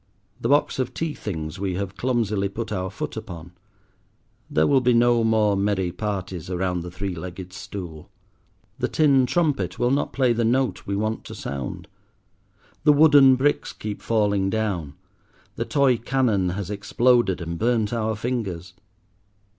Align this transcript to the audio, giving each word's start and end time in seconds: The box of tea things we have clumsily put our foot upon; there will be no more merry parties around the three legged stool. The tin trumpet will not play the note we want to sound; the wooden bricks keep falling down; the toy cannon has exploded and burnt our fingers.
The 0.39 0.49
box 0.49 0.79
of 0.79 0.95
tea 0.95 1.13
things 1.13 1.59
we 1.59 1.75
have 1.75 1.95
clumsily 1.95 2.49
put 2.49 2.71
our 2.71 2.89
foot 2.89 3.15
upon; 3.15 3.51
there 4.49 4.65
will 4.65 4.81
be 4.81 4.95
no 4.95 5.23
more 5.23 5.55
merry 5.55 5.91
parties 5.91 6.49
around 6.49 6.81
the 6.81 6.89
three 6.89 7.13
legged 7.13 7.53
stool. 7.53 8.09
The 8.79 8.87
tin 8.87 9.27
trumpet 9.27 9.77
will 9.77 9.91
not 9.91 10.11
play 10.11 10.33
the 10.33 10.43
note 10.43 10.87
we 10.87 10.95
want 10.95 11.23
to 11.25 11.35
sound; 11.35 11.87
the 12.83 12.91
wooden 12.93 13.35
bricks 13.35 13.73
keep 13.73 14.01
falling 14.01 14.49
down; 14.49 14.95
the 15.55 15.65
toy 15.65 15.97
cannon 15.97 16.49
has 16.57 16.71
exploded 16.71 17.39
and 17.39 17.59
burnt 17.59 17.93
our 17.93 18.15
fingers. 18.15 18.73